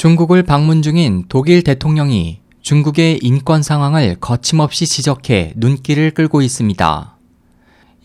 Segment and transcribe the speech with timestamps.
[0.00, 7.18] 중국을 방문 중인 독일 대통령이 중국의 인권 상황을 거침없이 지적해 눈길을 끌고 있습니다.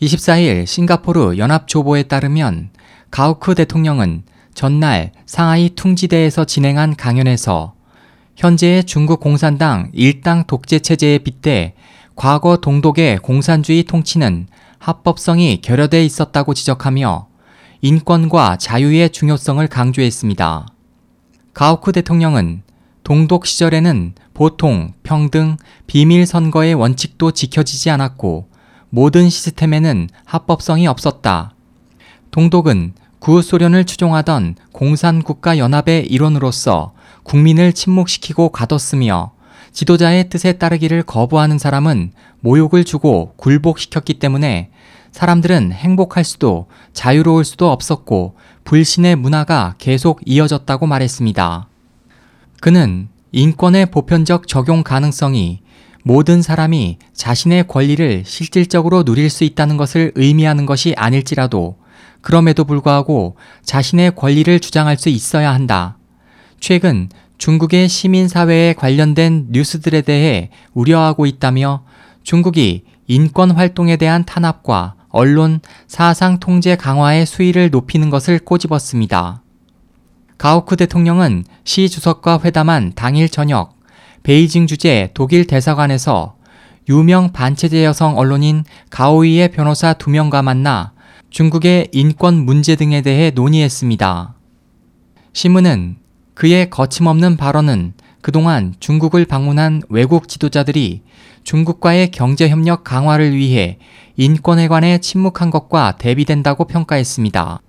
[0.02, 2.68] 24일 싱가포르 연합조보에 따르면
[3.10, 7.72] 가우크 대통령은 전날 상하이 퉁지대에서 진행한 강연에서
[8.36, 11.76] 현재의 중국 공산당 일당 독재 체제에 빗대
[12.14, 17.28] 과거 동독의 공산주의 통치는 합법성이 결여돼 있었다고 지적하며
[17.80, 20.75] 인권과 자유의 중요성을 강조했습니다.
[21.56, 22.60] 가우크 대통령은
[23.02, 25.56] 동독 시절에는 보통, 평등,
[25.86, 28.50] 비밀 선거의 원칙도 지켜지지 않았고
[28.90, 31.54] 모든 시스템에는 합법성이 없었다.
[32.30, 39.32] 동독은 구소련을 추종하던 공산국가연합의 일원으로서 국민을 침묵시키고 가뒀으며
[39.72, 44.68] 지도자의 뜻에 따르기를 거부하는 사람은 모욕을 주고 굴복시켰기 때문에
[45.10, 51.68] 사람들은 행복할 수도 자유로울 수도 없었고 불신의 문화가 계속 이어졌다고 말했습니다.
[52.60, 55.60] 그는 인권의 보편적 적용 가능성이
[56.02, 61.78] 모든 사람이 자신의 권리를 실질적으로 누릴 수 있다는 것을 의미하는 것이 아닐지라도
[62.20, 65.96] 그럼에도 불구하고 자신의 권리를 주장할 수 있어야 한다.
[66.58, 67.08] 최근
[67.38, 71.84] 중국의 시민사회에 관련된 뉴스들에 대해 우려하고 있다며
[72.24, 79.42] 중국이 인권 활동에 대한 탄압과 언론, 사상 통제 강화의 수위를 높이는 것을 꼬집었습니다.
[80.36, 83.78] 가우크 대통령은 시 주석과 회담한 당일 저녁
[84.24, 86.36] 베이징 주재 독일 대사관에서
[86.90, 90.92] 유명 반체제 여성 언론인 가오이의 변호사 두 명과 만나
[91.30, 94.34] 중국의 인권 문제 등에 대해 논의했습니다.
[95.32, 95.96] 신문은
[96.34, 97.94] 그의 거침없는 발언은
[98.26, 101.02] 그동안 중국을 방문한 외국 지도자들이
[101.44, 103.78] 중국과의 경제협력 강화를 위해
[104.16, 107.60] 인권에 관해 침묵한 것과 대비된다고 평가했습니다.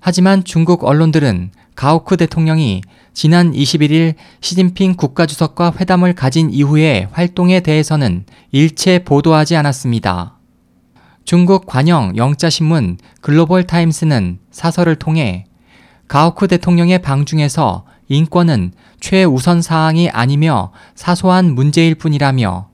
[0.00, 2.80] 하지만 중국 언론들은 가오크 대통령이
[3.12, 10.38] 지난 21일 시진핑 국가주석과 회담을 가진 이후의 활동에 대해서는 일체 보도하지 않았습니다.
[11.26, 15.44] 중국 관영 영자신문 글로벌 타임스는 사설을 통해
[16.08, 22.68] 가오크 대통령의 방 중에서 인권은 최우선 사항이 아니며 사소한 문제일 뿐이라며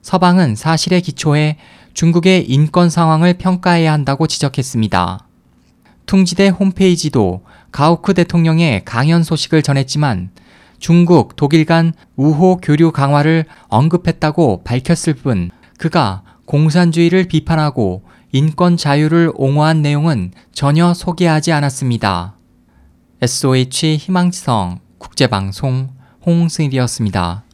[0.00, 1.58] 서방은 사실에 기초해
[1.94, 5.26] 중국의 인권 상황을 평가해야 한다고 지적했습니다.
[6.06, 10.30] 퉁지대 홈페이지도 가우크 대통령의 강연 소식을 전했지만
[10.78, 19.80] 중국, 독일 간 우호 교류 강화를 언급했다고 밝혔을 뿐 그가 공산주의를 비판하고 인권 자유를 옹호한
[19.80, 22.36] 내용은 전혀 소개하지 않았습니다.
[23.22, 25.90] SOH 희망지성 국제방송
[26.24, 27.44] 홍승일이었습니다.